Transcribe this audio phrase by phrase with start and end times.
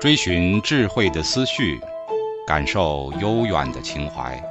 [0.00, 1.78] 追寻智慧的思绪，
[2.46, 4.42] 感受悠远的情怀。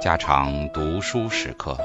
[0.00, 1.76] 家常读书时刻。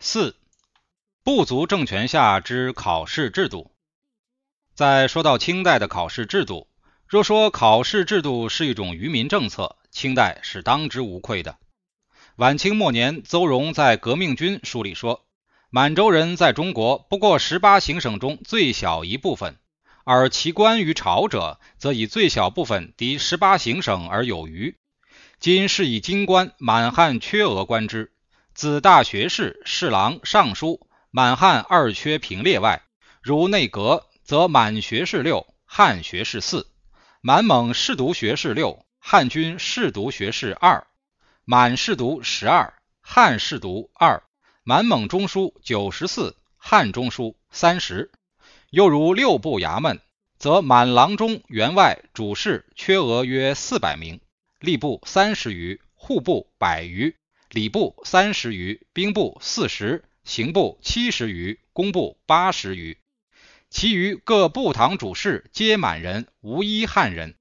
[0.00, 0.34] 四，
[1.22, 3.70] 部族政权下之考试制度。
[4.74, 6.66] 在说到清代的考试制度，
[7.06, 11.58] 若说考试制度是一种愚民政策，清代是当之无愧的。
[12.34, 15.24] 晚清末年，邹容在《革命军》书里说。
[15.72, 19.56] 满洲人在中国不过十八行省中最小一部分，
[20.02, 24.76] 而其官于朝者，则以最小部分敌十八行省而有余。
[25.38, 28.12] 今是以京官满汉缺额官之，
[28.52, 32.82] 自大学士、侍郎、尚书，满汉二缺平列外，
[33.22, 36.66] 如内阁，则满学士六，汉学士四；
[37.20, 40.88] 满蒙士读学士六，汉军士读学士二；
[41.44, 44.20] 满士读十二，汉士读二。
[44.62, 48.10] 满蒙中书九十四，汉中书三十。
[48.68, 50.00] 又如六部衙门，
[50.38, 54.20] 则满郎中、员外、主事缺额约四百名，
[54.60, 57.16] 吏部三十余，户部百余，
[57.48, 62.98] 礼部三十余，兵部四十，刑部七十余，工部八十余。
[63.70, 67.34] 其余各部堂主事皆满人，无一汉人。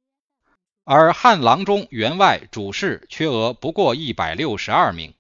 [0.86, 5.14] 而汉郎中、员外、主事缺额不过一百六十二名。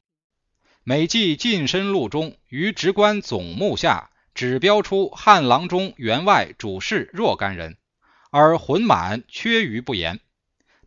[0.89, 7.77] 每记晋身录中，于职官总目下只标出汉郎中、员外、主事若干人，
[8.31, 10.19] 而浑满缺于不言，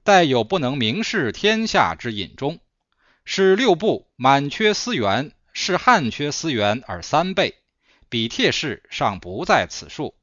[0.02, 2.58] 带有不能明示天下之隐中。
[3.24, 7.54] 是六部满缺思源，是汉缺思源而三倍，
[8.08, 10.16] 比帖式尚不在此数。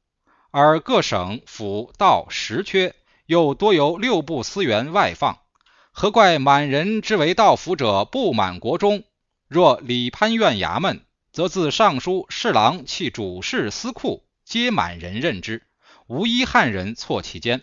[0.50, 2.94] 而各省府道实缺，
[3.24, 5.38] 又多由六部思源外放，
[5.90, 9.04] 何怪满人之为道府者不满国中？
[9.50, 15.64] 若李潘院衙门，则自尚书、侍郎弃主事、司库，皆满人任之，
[16.06, 17.60] 无一汉人错其间。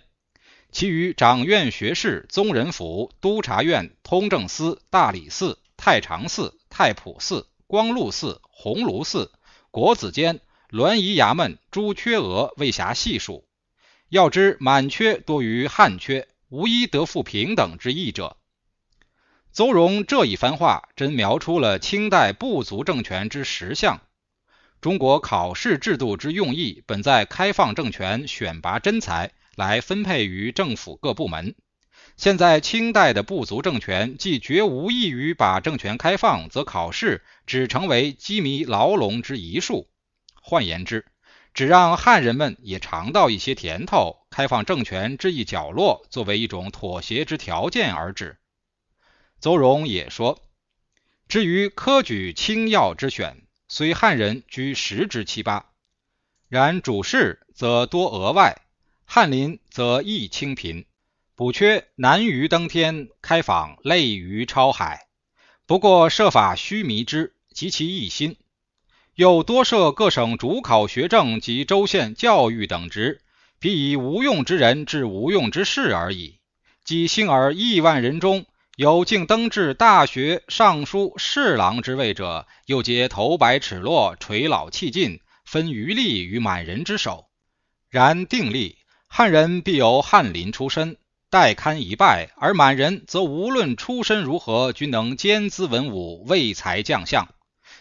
[0.70, 9.31] 其余掌院学士、宗人府、督察院、通政司、大理寺、太常寺、太仆寺、光禄寺、鸿胪寺、
[9.72, 13.47] 国子监、栾仪衙门诸缺额，未暇细数。
[14.09, 18.36] 要知满缺多于汉缺，无一得复平等之意者。
[19.52, 24.02] 邹容这一番话，真描出了清代部族政权之实相。
[24.80, 31.56] 中国考试制度之用意，本在开放政权，选拔真才来分配于政府各部门。
[32.16, 39.88] 现在清代的部族政权，既绝无异于把政权开放，则考试只成为羁縻牢笼之一术。
[40.41, 41.06] 换言之，
[41.56, 48.38] 只让汉人们也尝到一些甜头，开放政权之一角落，作为一种妥协之条件而止。
[49.40, 50.42] 邹容也说
[51.30, 55.68] ：“至于科举清要之选，虽汉人居十之七八，
[56.50, 58.64] 然主事则多额外，
[59.06, 60.86] 翰林则亦清贫，
[61.36, 65.06] 补缺难于登天，开访累于超海。
[65.68, 68.38] 不过设法虚弥之，及其一心。
[69.14, 73.22] 又多设各省主考学政及州县教育等职，
[73.59, 76.40] 必以无用之人治无用之事而已。
[76.84, 78.47] 即幸而亿万人中。”
[78.78, 87.26] 有竟登至大学尚书侍郎之位者，又皆头白齿落、垂老气尽，分余力于满人之手。
[87.90, 88.78] 然定力，
[89.08, 90.98] 汉人必有翰林出身，
[91.32, 97.30] 待堪一拜；而满人则无论出身如何，均能兼资文武、为才将相，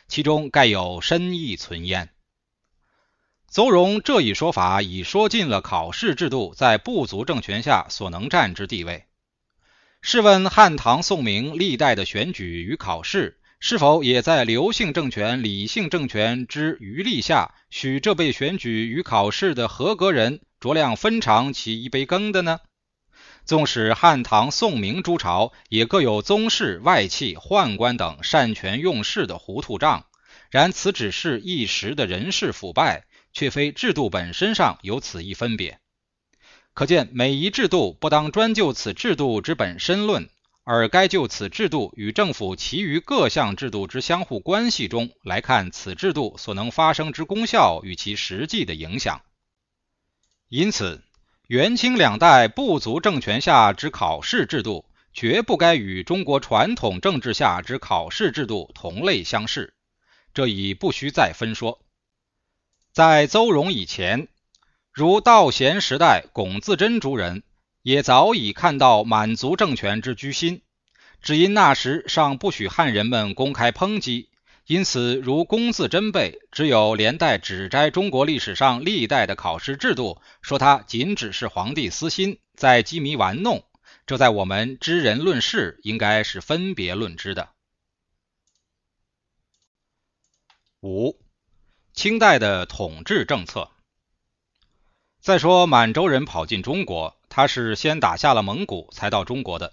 [0.08, 2.08] 其中盖有深意存焉。
[3.50, 9.04] 邹容这一说法，已说尽了考试制度在部族政权下所能占之地位。
[10.08, 22.60] 试问汉唐宋明历代的选举与考试，是否也在刘姓政权、李姓政权之余力下，许这被选举与考试的合格人酌量分尝其一杯羹的呢？
[23.44, 30.06] 纵使汉唐宋明诸朝也各有宗室、外戚、宦官等擅权用事的糊涂账，
[30.52, 35.80] 然此只是一时的人事腐败，却非制度本身上有此一分别。
[36.76, 40.28] 可见，每一制度不当专就此制度之本身论，
[40.62, 49.22] 而该就此制度与政府其余各项制度之相互关系中来看，此制度所能发生之功效与其实际的影响。
[50.50, 51.02] 因此，
[51.46, 54.84] 元清两代部族政权下之考试制度，
[55.14, 59.72] 绝不该与中国传统政治下之考试制度同类相视。
[60.34, 61.80] 这已不需再分说。
[62.92, 64.28] 在邹容以前。
[64.96, 67.42] 如道贤时代龚自珍诸人，
[67.82, 70.62] 也早已看到满族政权之居心，
[71.20, 74.30] 只因那时尚不许汉人们公开抨击，
[74.64, 83.66] 因此，如龚自珍辈，只有连带指摘中国历史上历代的考试制度，说他仅只是皇帝私心在机迷玩弄，
[84.06, 87.50] 这在我们知人论事，应该是分别论之的。
[90.80, 91.20] 五、
[91.92, 93.72] 清代的统治政策。
[95.26, 99.72] 再说满洲人跑进中国，他是先打下了蒙古，才到中国的，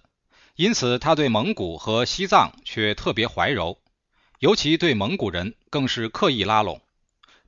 [0.56, 3.80] 因此他对蒙古和西藏却特别怀柔，
[4.40, 6.82] 尤其对蒙古人更是刻意拉拢。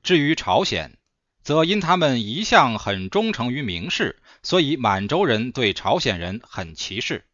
[0.04, 0.96] 至于朝鲜，
[1.42, 7.24] 则因他们一向很忠诚于明氏，所以满洲人对朝鲜人很歧视。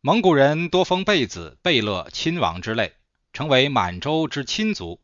[0.00, 2.94] 蒙古人多封贝子、贝勒、亲王之类，
[3.34, 5.02] 成为满洲之亲族。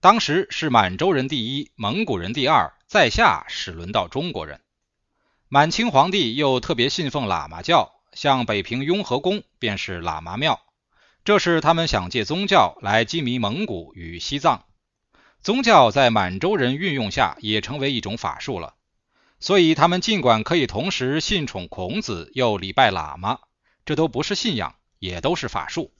[0.00, 4.62] 当时是满洲人第一，蒙古人第二，在下是轮到中国人。
[5.48, 10.58] 满清皇帝又特别信奉喇嘛教，像北平雍和宫便是喇嘛庙，
[11.22, 14.64] 这是他们想借宗教来羁迷蒙古与西藏。
[15.42, 18.76] 宗教在满洲人运用下也成为一种法术了，
[19.38, 23.40] 所以他们尽管可以同时信宠孔子又礼拜喇嘛，
[23.84, 25.92] 这都不是信仰，也都是法术。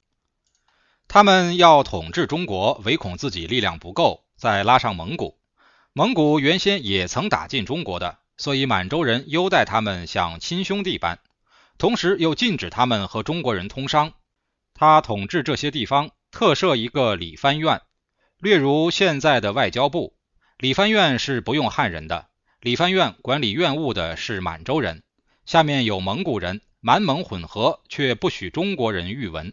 [1.12, 5.40] 他们要统治中国，唯恐自己力量不够，再拉上蒙古。
[5.92, 11.18] 蒙古原先也曾打进中国的，所以满洲人优待他们像亲兄弟般，
[11.78, 14.12] 同时又禁止他们和中国人通商。
[14.72, 17.82] 他统治这些地方，特设一个理藩院，
[18.38, 20.14] 略如现在的外交部。
[20.58, 22.28] 理藩院是不用汉人的，
[22.60, 25.02] 理藩院管理院务的是满洲人，
[25.44, 29.52] 下面有蒙古人，满蒙混合，却不许中国人御文。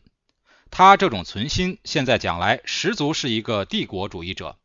[0.70, 4.58] 他这种存心，现在讲来，十足是一个帝国主义者。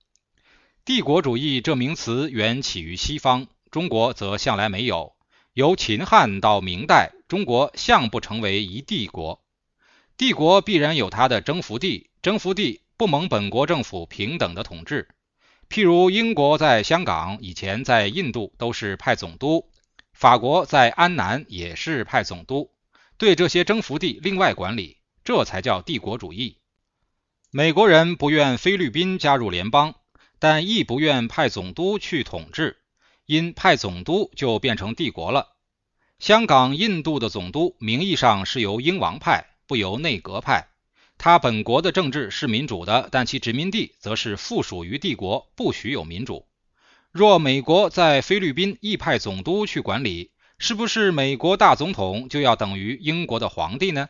[0.85, 5.15] 帝国主义这名词原起于西方，中国则向来没有。
[5.55, 9.43] 由秦汉到明代，中国向不成为一帝国。
[10.17, 15.09] 帝国必然有它的征服地，征服地不蒙本国政府平等的统治。
[15.69, 19.69] 譬如英国在香港，以前在印度都是派总督；
[20.13, 22.71] 法国在安南也是派总督，
[23.17, 24.99] 对这些征服地另外管理。
[25.25, 26.59] 这才叫帝国主义。
[27.51, 29.95] 美国人不愿菲律宾加入联邦，
[30.39, 32.79] 但亦不愿派总督去统治，
[33.27, 35.49] 因派总督就变成帝国了。
[36.19, 40.69] 香港、印度的总督名义上是由英王派，不由内阁派。
[41.19, 46.47] 他本国的政治是民主的，但其殖民地则是附属于帝国，不许有民主。
[47.11, 54.09] 若美国在菲律宾亦派总督去管理，是不是美国大总统就要等于英国的皇帝呢？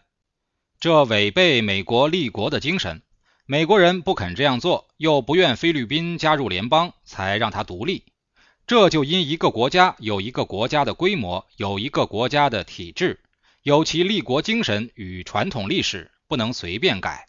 [0.82, 3.02] 这违背美国立国的精神，
[3.46, 8.02] 美国人不肯这样做，又不愿菲律宾加入联邦，才让它独立。
[8.66, 13.20] 这就因一个国家有一个国家的规模，有一个国家的体制，
[13.62, 17.26] 有其立国精神与传统历史，不能随便改。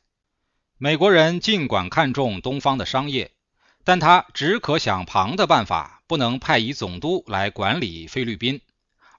[0.79, 3.29] 美国人尽管看重东方的商业，
[3.83, 8.61] 但他只可想旁的办法，不能派以总督来管理菲律宾，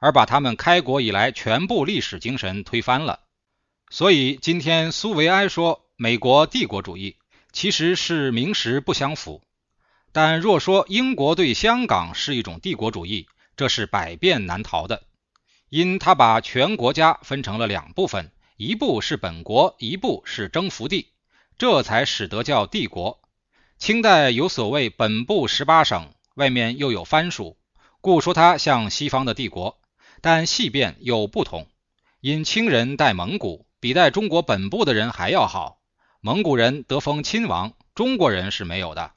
[0.00, 3.20] 而把他们开国以来全部历史精神推翻了。
[3.90, 7.16] 所以，今天苏维埃说美国帝国主义
[7.52, 9.40] 其实是名实不相符。
[10.10, 13.26] 但若说英国对香港是一种帝国主义，
[13.56, 15.04] 这是百变难逃的，
[15.68, 21.08] 因他把全国家分成了两部分，一部是本国，一部是征服地，
[21.56, 23.20] 这才使得叫帝国。
[23.78, 27.56] 清代有所谓本部十八省，外面又有藩属，
[28.00, 29.78] 故说它像西方的帝国，
[30.20, 31.68] 但细变又不同。
[32.20, 33.66] 因清人代蒙古。
[33.84, 35.78] 比代中国本部的人还要好，
[36.22, 39.12] 蒙古人得封亲王，中国人是没有的。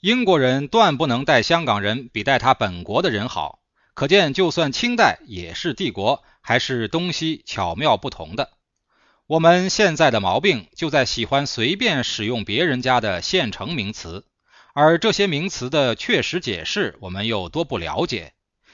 [0.00, 3.60] 英国人断不能待香港人比待他本国的人好，
[3.94, 8.50] 可见就算清代也是帝国，还是东西巧妙不同的。
[9.28, 14.26] 我们现在的毛病就在喜欢随便使用别人家的现成名词，
[14.74, 18.32] 而这些名词的确实解释我们又多不了解。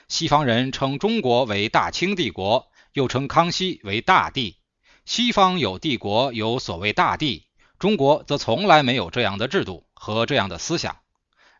[0.09, 2.71] 西方人称中国为大清帝国。
[2.97, 4.57] 又称康熙为大帝，
[5.05, 7.45] 西方有帝国，有所谓大帝，
[7.79, 10.97] 中国则从来没有这样的制度和这样的思想。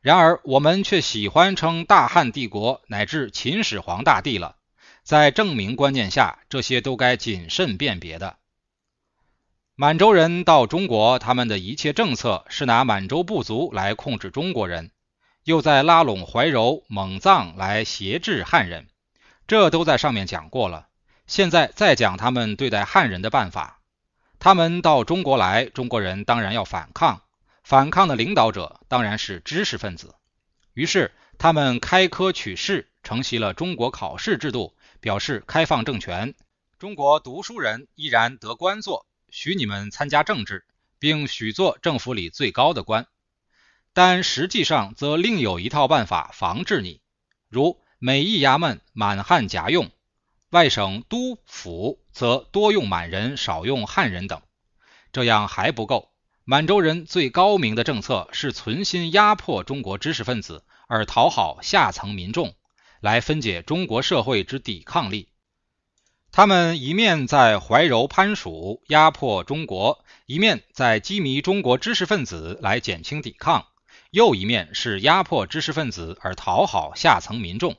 [0.01, 4.57] 然而，我们却喜欢称大汉帝国乃至秦始皇大帝了。
[5.03, 8.39] 在证明观念下，这些都该谨慎辨别的。
[9.75, 14.91] 满洲人到中国，他们的一切政策是拿满洲部族来控制中国人，
[15.45, 18.89] 又在拉拢怀柔、蒙藏来挟制汉人，
[19.47, 20.86] 这都在上面讲过了。
[21.27, 23.81] 现在再讲他们对待汉人的办法。
[24.39, 27.23] 他们到中国来，中国人当然要反抗。
[27.65, 30.15] 反抗的领导者当然是知识分子。
[30.73, 36.35] 于是他们开科取士，承袭了中国考试制度，表示开放政权。
[36.79, 40.65] 中国读书人依然得官做，许你们参加政治，
[41.01, 43.09] 并许作政府里最高的官。
[43.93, 47.01] 但实际上则另有一套办法防治你，
[47.49, 49.91] 如每一衙门满汉夹用，
[50.51, 54.43] 外省督府则多用满人，少用汉人等。
[55.13, 56.13] 这样还不够，
[56.45, 62.55] 满洲人最高明的政策是存心压迫中国知识分子，而讨好下层民众，
[63.01, 65.31] 来分解中国社会之抵抗力。
[66.31, 73.67] 他们一面在怀柔攀蜀压迫中国，一面在羁縻中国知识分子来减轻抵抗，
[74.13, 77.77] 又一面是压迫知识分子而讨好下层民众。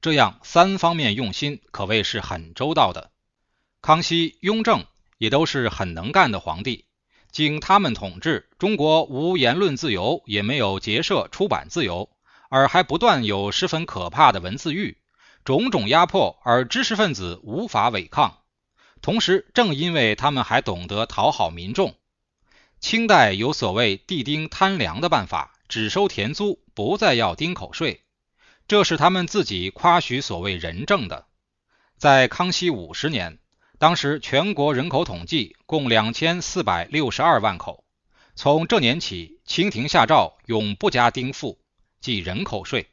[0.00, 3.10] 这样三方面用心，可谓是很周到的。
[3.82, 4.84] 康熙、雍正
[5.18, 6.84] 也都是很能干的皇帝，
[7.32, 12.10] 经他们统治，中国无言论自由，也没有结社出版自由，
[12.48, 14.98] 而还不断有十分可怕的文字狱。
[15.44, 18.38] 种种压迫，而知识分子无法违抗。
[19.00, 21.94] 同时，正因为他们还懂得讨好民众，
[22.80, 28.02] 清代有所谓地丁贪粮的办法，只收田租，不再要丁口税，
[28.68, 31.24] 这是他们自己夸许所谓仁政的。
[31.96, 33.38] 在康熙五十年，
[33.78, 37.84] 当时全国人口统计共两千四百六十二万口，
[38.34, 41.58] 从这年起，清廷下诏永不加丁赋，
[42.02, 42.88] 即人口税，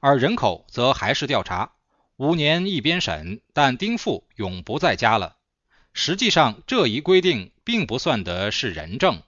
[0.00, 1.70] 而人口则还是调查。
[2.16, 5.36] 五年一边审，但丁赋永不再加了。
[5.92, 9.22] 实际上，这一规定并不算得是仁政，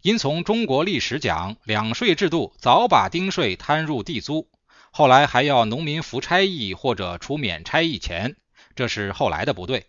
[0.00, 4.48] 因从中国历史讲，两税制度早把丁税摊入地租，
[4.96, 8.36] 后来还要农民服差役或者出免差役钱，
[8.76, 9.86] 这是后来的不对。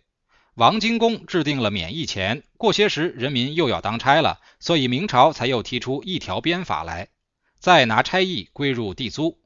[0.54, 7.06] 王金公制定了免役钱，过些时人民又要当差了，所以明朝才又提出一条鞭法来，
[7.60, 9.38] 再拿差役归入地租。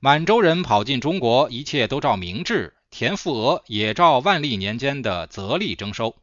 [0.00, 6.16] 满洲人跑进中国，一切都照明制，田赋额也照万历年间的则例征收。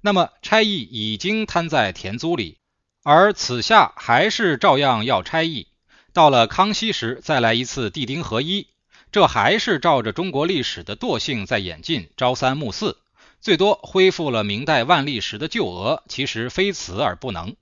[0.00, 2.58] 那么差役已经摊在田租里，
[3.04, 5.68] 而此下还是照样要差役。
[6.16, 8.68] 到了康熙时，再来一次地丁合一，
[9.12, 12.96] 这还是照着中国历史的惰性在演进，朝三暮四，
[13.42, 17.54] 最多恢复了明代万历时的旧额，其实非此而不能。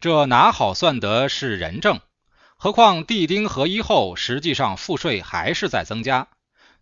[0.00, 1.98] 这哪好算得是仁政？
[2.58, 6.28] 何况地丁合一后，实际上赋税还是在增加，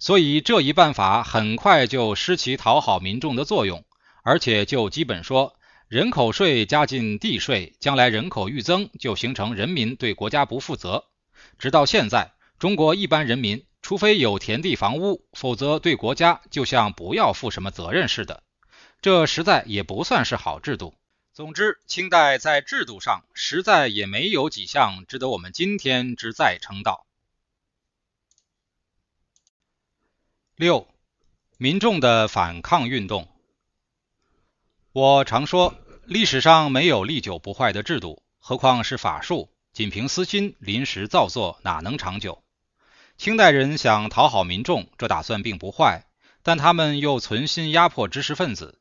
[0.00, 3.84] 所以这一办法很快就失其讨好民众的作用。
[4.24, 5.54] 而且就基本说，
[5.86, 11.04] 人口税加进地税，将来人口愈增，就形成人民对国家不负责。
[11.62, 18.42] 直到现在，中国一般人民除非有田地房屋，否则对国家就像不要负什么责任似的。
[19.00, 20.92] 这实在也不算是好制度。
[21.32, 27.06] 总之，清代在制度上实在也没有几项值得我们今天之再称道。
[30.56, 30.88] 六，
[31.58, 33.28] 民众的反抗运动。
[34.90, 35.76] 我常说，
[36.06, 39.48] 历史上没有历久不坏的制度，何况是法术？
[39.72, 42.42] 仅凭私心临时造作，哪能长久？
[43.16, 46.04] 清代人想讨好民众，这打算并不坏，
[46.42, 48.78] 但他们又存心压迫知识分子。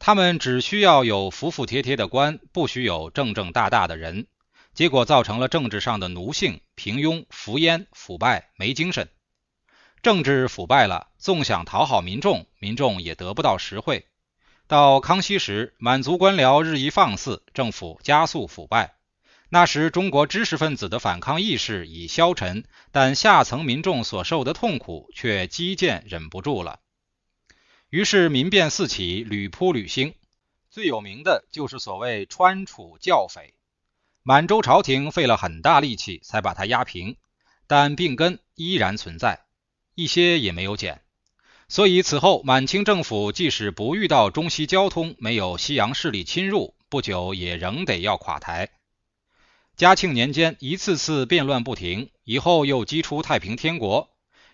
[0.00, 4.26] 他们只需要有服服帖帖的官，不许有正正大大的人，
[4.74, 9.08] 结果造成了政治上的奴性、平庸、浮烟、腐败、没精神。
[10.02, 14.06] 政治腐败了，纵想讨好民众，民众也得不到实惠。
[14.66, 18.96] 到康熙时，满族官僚日益放肆，政府加速腐败。
[19.54, 26.80] 那时，中国知识分子的反抗意识已消沉，但下层民众所受的痛苦却激渐忍不住了。
[27.90, 30.14] 于是民变四起，屡扑屡兴。
[30.70, 33.52] 最有名的就是所谓川楚教匪，
[34.22, 37.18] 满洲朝廷费了很大力气才把它压平，
[37.66, 39.40] 但病根依然存在，
[39.94, 41.02] 一些也没有减。
[41.68, 48.70] 所以此后满清政府即使不遇到中西交通，没有西洋势力侵入，不久也仍得要垮台。
[49.82, 54.10] 嘉庆年间一次次变乱不停，以后又击出太平天国。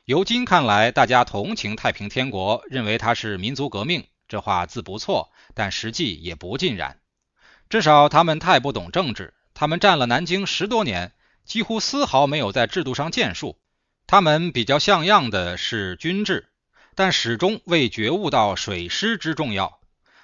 [0.06, 6.98] 由今看来，大家同情太平天国，认为它是民族革命，这话字不错，但实际也不尽然。
[7.68, 11.12] 至少他们太不懂政治，他们占了南京十多年，
[11.44, 13.58] 几乎丝毫没有在制度上建树。
[14.06, 16.48] 他们比较像样的是军制，
[16.94, 19.78] 但始终未觉悟到水师之重要。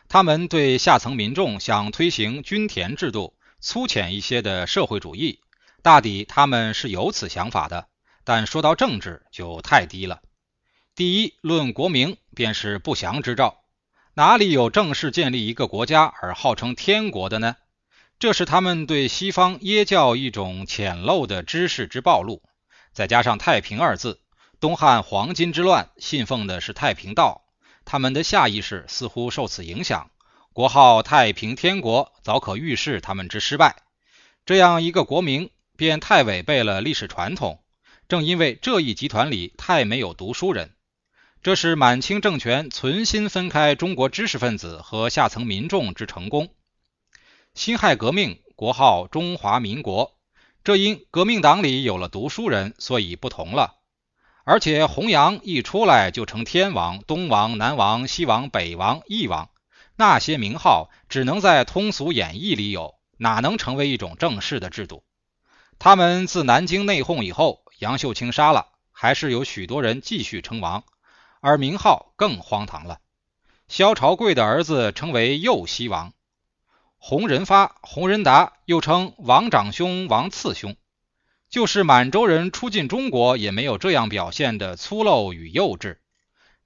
[0.08, 3.34] 他们对下层民众想推行均田制度、
[3.64, 5.40] 粗浅一些的社会主义，
[5.80, 7.88] 大抵他们是有此想法的。
[8.23, 10.21] 但说到政治就太低了。
[10.94, 13.62] 第一，论国名便是不祥之兆，
[14.12, 17.56] 哪里有正式建立一个国家而号称天国的呢？
[18.18, 22.42] 这是他们对西方耶教一种浅陋的知识之暴露。
[22.92, 24.21] 再加上“太平”二字，
[24.61, 27.47] 东汉黄巾之乱信奉的是太平道，
[27.87, 30.11] 他们的下意识似乎受此影响，
[30.54, 33.75] 国号太平天国，早可预示他们之失败。
[34.46, 37.58] 这样一个国名，便太违背了历史传统。
[38.06, 40.70] 正因为这一集团里太没有读书人，
[41.42, 46.54] 这是满清政权存心分开中国知识分子和下层民众之成功。
[47.54, 50.16] 辛亥革命，国号中华民国，
[50.62, 53.75] 这因革命党里有了读书人，所以不同了。
[54.44, 59.50] 而且弘扬一出来就成天王、东王、南王、西王、北王、翼王，
[59.96, 65.04] 那些名号只能在通俗演义里有，哪能成为一种正式的制度？
[65.78, 70.84] 他们自南京内讧以后，杨秀清杀了，还是有许多人继续称王，
[71.40, 73.00] 而名号更荒唐了。
[73.68, 76.12] 萧朝贵的儿子称为右西王，
[76.98, 80.76] 洪仁发、洪仁达又称王长兄、王次兄。
[81.50, 85.98] 就是满洲人出进中国，也没有这样表现的粗陋与幼稚。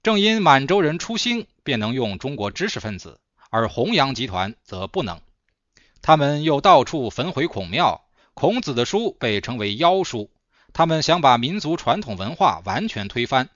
[0.01, 3.19] 正因满洲人出兴，便能用中国知识分子，
[3.51, 5.21] 而弘扬集团则不能。
[6.01, 8.01] 他们又到处焚毁孔庙，
[8.33, 10.31] 孔子的书被称为妖书。
[10.73, 13.51] 他们想把民族传统文化完全推翻，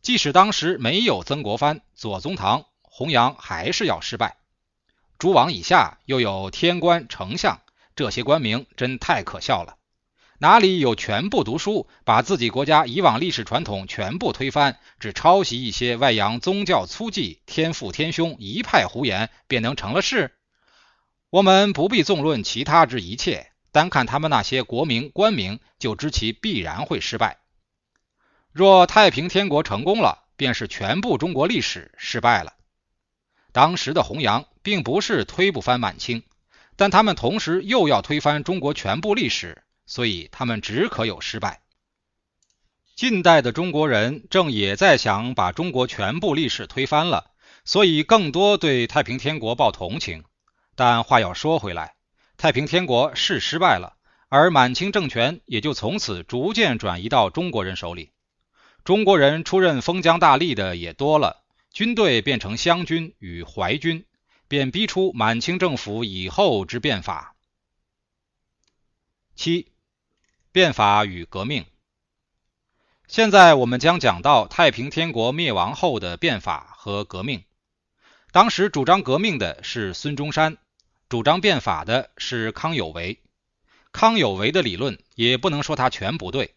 [0.00, 4.38] 即使当时没有曾国藩、左宗棠，弘扬还是要失败。
[5.18, 7.60] 诸王以下又有天官、丞相，
[7.94, 9.76] 这些官名真太可笑了。
[10.42, 20.34] 哪里有全部读书，把自己国家以往历史传统全部推翻，只抄袭一些外洋宗教粗记，天父天兄一派胡言，便能成了事？
[21.28, 27.36] 我们不必纵论其他之一切，单看他们那些国名官名，就知其必然会失败。
[28.50, 32.54] 若太平天国成功了，便是全部中国历史失败了。
[33.52, 36.22] 当时的弘扬并不是推不翻满清，
[36.76, 39.62] 但他们同时又要推翻中国全部历史。
[39.90, 41.62] 所以他们只可有失败。
[42.94, 47.32] 近代的中国人正也在想把中国全部历史推翻了，
[47.64, 50.22] 所以更多对太平天国抱同情。
[50.76, 51.96] 但话要说回来，
[52.36, 53.96] 太平天国是失败了，
[54.28, 58.12] 而满清政权也就从此逐渐转移到中国人手里。
[58.84, 64.06] 中国人出任封疆大吏的也多了，军队变成湘军与淮军，
[64.46, 67.34] 便逼出满清政府以后之变法。
[69.34, 69.72] 七。
[70.52, 71.64] 变法与革命。
[73.06, 77.44] 现在我们将讲到太平天国灭亡后的变法和革命。
[78.32, 80.56] 当时主张革命的是孙中山，
[81.08, 83.20] 主张变法的是康有为。
[83.92, 86.56] 康有为的理论也不能说他全不对。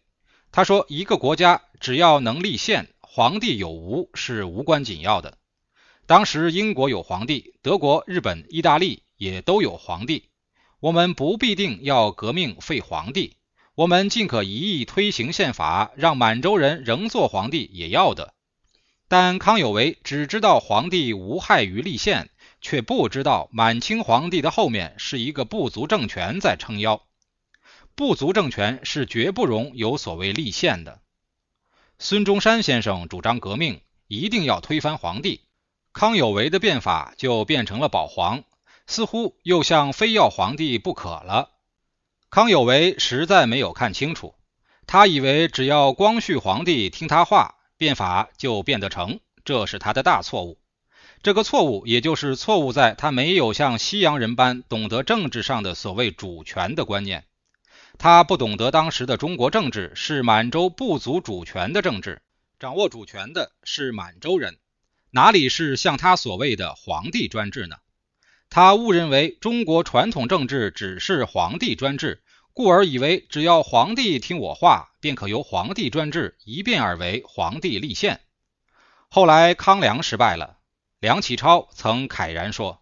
[0.50, 5.38] 他说，一个国家只要能立宪，皇帝有无是无关紧要的。
[6.06, 10.30] 当时英国有皇帝，德国、日本、意大利也都有皇帝，
[10.80, 13.36] 我们不必定要革命废皇帝。
[13.76, 18.32] 我们尽可一意推行宪法，让满洲人仍做皇帝也要的。
[19.08, 27.02] 但康有为只知道皇帝无害于立宪，却不知道满清皇帝的后面是一个部族政权在撑腰。
[27.96, 31.00] 部族政权是绝不容有所谓立宪的。
[31.98, 35.40] 孙中山先生主张革命，一定要推翻皇帝，
[35.92, 38.44] 康有为的变法就变成了保皇，
[38.86, 41.50] 似乎又像非要皇帝不可了。
[42.34, 44.34] 康有为实在没有看清楚，
[44.88, 50.58] 他以为只要光绪皇帝听他话，变法就变得成，这是他的大错误。
[51.22, 57.24] 这个错误，也就是错误在他没有像西洋人般懂得政治上的所谓主权的观念。
[57.98, 62.20] 他不懂得当时的中国政治是满洲部族主权的政治，
[62.58, 64.58] 掌握主权的是满洲人，
[65.12, 67.76] 哪里是像他所谓的皇帝专制呢？
[68.50, 72.22] 他误认为中国传统政治只是皇帝专制。
[72.54, 78.20] 故而以为只要皇帝听我话，便可由皇帝专制一变而为皇帝立宪。
[79.08, 80.58] 后来康梁失败了，
[81.00, 82.80] 梁启超曾慨然说：“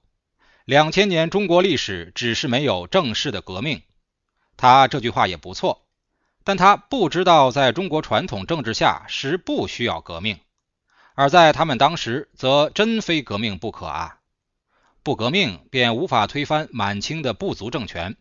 [0.67, 3.81] 两千年中国历史只是没有正式的革命。”
[4.59, 5.87] 他这句话也不错，
[6.45, 10.39] 但他不知道在中国传统政治下是不需要革命，
[11.15, 14.19] 而在他们当时则真非革命不可啊！
[15.03, 18.19] 不革命便无法推翻满清的部族政权。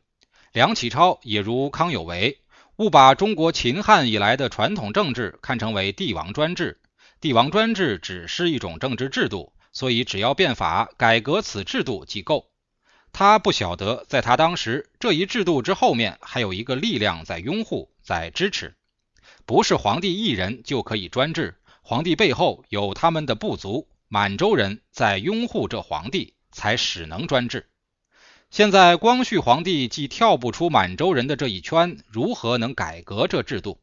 [0.53, 2.39] 梁启超也如康有为，
[2.75, 6.81] 误把中国秦汉以来的传统政治看成为帝王专制。
[7.21, 12.49] 帝王专制只是一种政治制度，所以只要变法改革此制度即够。
[13.13, 18.75] 他不晓得，在他当时这一制度之后面还有一个力量在拥护、在支持，
[19.45, 21.55] 不是皇帝一人就可以专制。
[21.81, 27.69] 皇帝背后有他们的部族满洲人在拥护这皇帝，才使能专制。
[28.51, 33.79] 现在光绪皇帝既跳不出满洲人的这一圈，如何能改革这制度？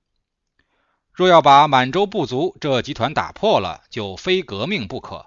[1.10, 5.24] 若要把满洲部族这集团打破了，就非革命不可。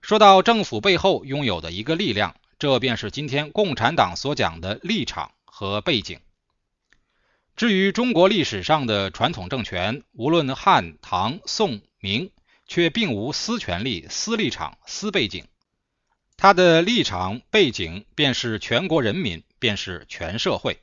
[0.00, 6.18] 说到政府背后拥有的一个力量，这便是今天共产党所讲的立场和背景。
[7.54, 12.32] 至于中国历史上的传统政权，无论汉、唐、宋、明，
[12.66, 15.46] 却并无私权利、私立场、私背景。
[16.40, 20.78] 他的立场背景便是全国人民，便是全社会。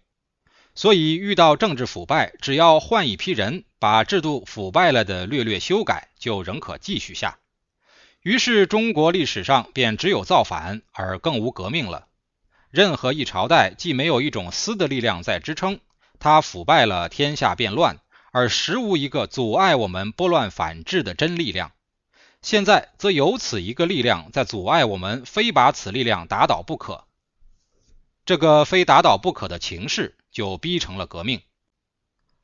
[0.75, 7.39] 所以遇到政治腐败，只要换一批人，把制度腐败了的略略修改，就仍可继续下。
[8.21, 12.07] 于是中国历史上便只有造反，而更无革命了。
[12.69, 15.79] 任何一朝代既没有一种私的力量在支撑。
[16.19, 17.99] 它腐败了，天下变乱，
[18.33, 21.71] 而实无一个阻碍我们拨乱反正的真力量。
[22.45, 27.05] 现在则有此一个力量在阻碍我们，非把此力量打倒不可。
[28.23, 31.41] 这个非打倒不可的情势，就逼成了革命。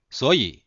[0.09, 0.63] 所以，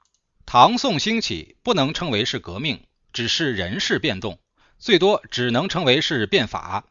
[0.47, 4.39] 唐宋兴起不能称为是革命，只是人事变动，
[4.79, 6.85] 最多只能称为是变法。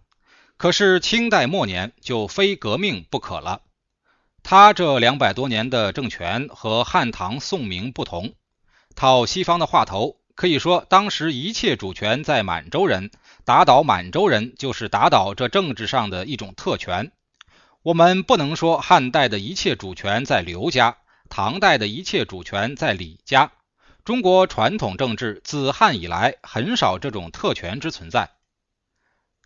[0.57, 3.61] 可是清代末年就非革命不可了。
[4.43, 8.33] 他这两百多年的政权和汉唐宋明不同，
[8.97, 13.11] 套西方的话头，可以说当时一切主权在满洲人，
[13.45, 17.11] 打倒满洲人就是打倒这政治上的一种特权。
[17.81, 20.97] 我们不能说汉代的一切主权在刘家，
[21.29, 23.51] 唐代的一切主权在李家。
[24.05, 28.31] 中国传统政治自汉以来很少这种特权之存在。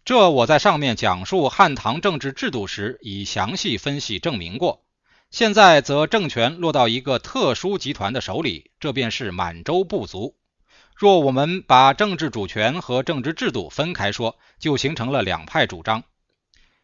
[0.05, 4.83] 这我在上面讲述汉唐政治制度时已详细分析证明过。
[5.29, 10.35] 现在则政权落到一个特殊集团的手里，这便是满洲部族。
[10.99, 16.03] 若我们把政治主权和政治制度分开说，就形成了两派主张。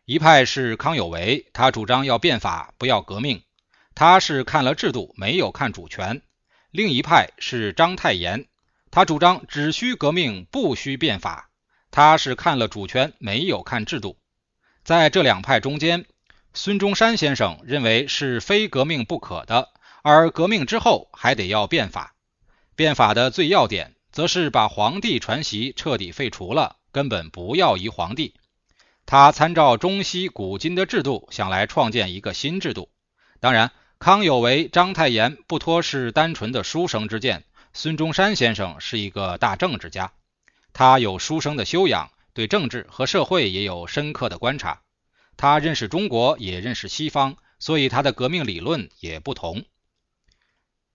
[0.06, 3.42] 一派是康有为，他主张要变法，不要革命，
[3.96, 6.22] 他是看了制度，没有看主权；
[6.70, 8.46] 另一派是章太炎，
[8.92, 11.50] 他主张只需革命，不需变法，
[11.90, 14.18] 他是看了主权，没有看制度。
[14.84, 16.06] 在这两派中间。
[16.56, 19.70] 孙中山先生认为是非革命不可的，
[20.04, 22.14] 而革命之后还得要变法。
[22.76, 28.36] 变法的最要点，则是把皇帝传习彻底废除了，根本不要一皇帝。
[29.08, 32.90] 他参照中西古今的制度，想来创建一个新制度。
[33.40, 40.14] 当然，康有为、章太炎不脱是单纯的书生之见，孙中山先生是一个大政治家，
[40.74, 44.82] 他有书生的修养，对政治和社会也有深刻的观察。
[45.38, 49.66] 他认识中国，也认识西方，所以他的革命理论也不同。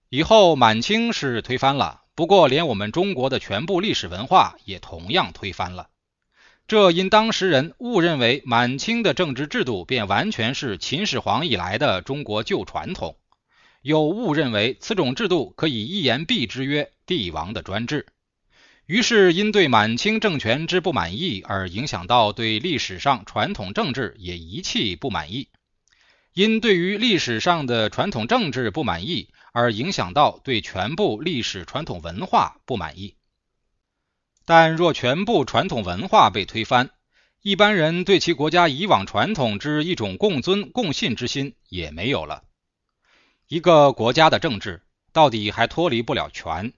[0.08, 5.88] 以后满清是推翻了，不过连我们中国的全部历史文化也同样推翻了。
[6.66, 13.16] 这因当时人误认为满清的政治制度便完全是秦始皇以来的中国旧传统，
[13.82, 18.06] 又误认为此种制度可以一言蔽之曰帝王的专制。
[18.86, 25.44] 于是，因对满清政权之不满意而影响到对历史上传统政治也一气不满意；
[26.34, 33.16] 因对于历史上的传统政治不满意而影响到对全部历史传统文化不满意。
[34.44, 36.90] 但若全部传统文化被推翻，
[37.42, 42.44] 一般人对其国家以往传统之一种共尊共信之心也没有了。
[43.46, 44.82] 一个国家的政治
[45.12, 46.72] 到底还脱离不了权。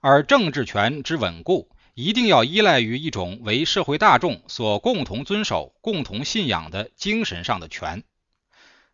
[0.00, 8.04] 而政治权之稳固，一定要依赖于一种为社会大众所共同遵守、共同信仰的精神上的权。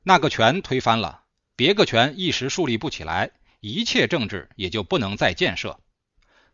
[0.02, 1.23] 那个权推翻了，
[1.56, 5.78] 别个权一时树立不起来，一切政治也就不能再建设。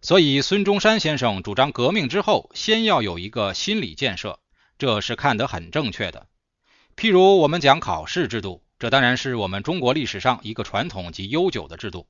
[0.03, 4.39] 所以，孙中山先生主张革命之后，先要有一个心理建设，
[4.79, 6.27] 这是看得很正确的。
[6.97, 12.07] 譬如我们讲考试制度，这当然是我们中国历史上一个传统及悠久的制度。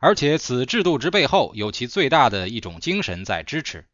[0.00, 3.86] 而且此制度之背后有其最大的一种精神在支持，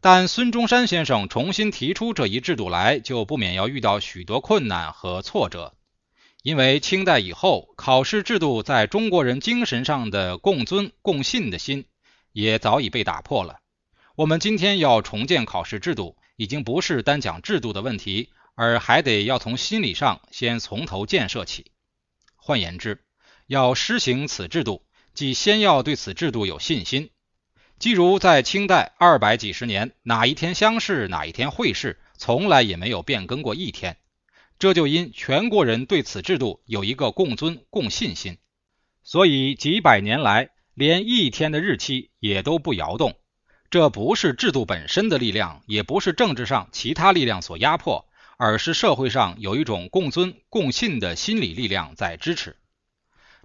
[0.00, 5.74] 但孙中山先生重新提出这一制度来，就不免要遇到许多困难和挫折，
[6.42, 11.86] 因为清代以后考试制度在中国人精神上的共尊共信的心
[12.32, 13.58] 也早已被打破了。
[14.14, 21.72] 我们今天要重建考试制度，已经不是单讲制度的问题，而还得要从心理上先从头建设起。
[22.36, 23.04] 换言之，
[23.46, 24.84] 要施行此制度。
[25.14, 27.10] 即先要对此制度有信心，
[27.80, 33.96] 即如在清代二百几十年，哪一天乡试，哪一天会试，从来也没有变更过一天。
[34.58, 38.38] 这就因全国人对此制度有一个共尊共信心，
[39.02, 43.16] 所以几百年来连一天的日期也都不摇动。
[43.70, 52.56] 这不是制度本身的力量，也不是政治上其他力量所压迫，而是社会上有一种共尊共信的心理力量在支持。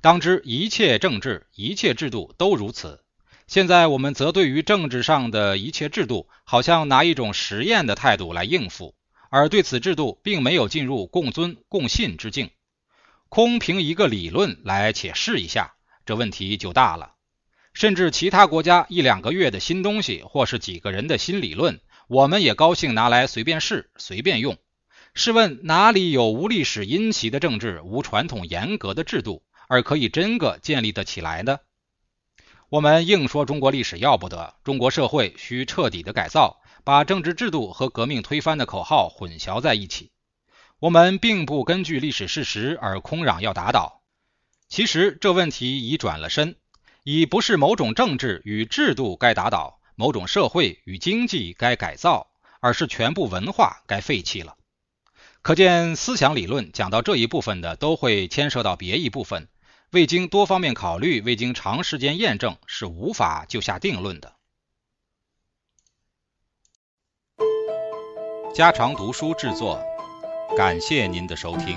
[0.02, 3.04] 当知一切政治、一切制度都如此。
[3.48, 8.96] 现在我们则对于政治上的一切制度，好像拿一种实验的态度来应付，
[9.36, 12.52] 而对此制度并没有进入共尊共信之境。
[13.30, 15.74] 空凭一个理论来且试一下，
[16.06, 17.14] 这问题就大了。
[17.74, 24.56] 甚至其他国家一两个月的新东西，或是几个人的新理论，我们也高兴拿来随便试、随便用。
[25.16, 31.58] 试问哪里有无历史因袭的政治、无传统严格的制度，而可以真个建立得起来呢？
[32.70, 40.12] 我们硬说中国历史要不得，中国社会需彻底的改造，把政治制度和革命推翻的口号混淆在一起。
[40.80, 44.02] 我们并不根据历史事实而空嚷要打倒。
[44.70, 46.56] 其实这问题已转了身。
[47.06, 52.28] 已不是某种政治与制度该打倒，某种社会与经济该改造，
[52.62, 54.56] 而是全部文化该废弃了。
[55.42, 59.50] 可见，思想理论讲到这一部分的，都会牵涉到别一部分，
[59.92, 64.38] 未经多方面考虑，未经长时间验证，是无法就下定论的。
[68.54, 69.82] 家常读书制作，
[70.56, 71.76] 感谢您的收听。